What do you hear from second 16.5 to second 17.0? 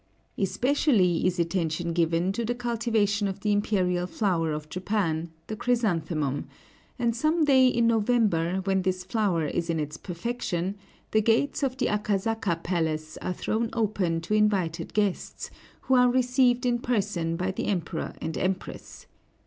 in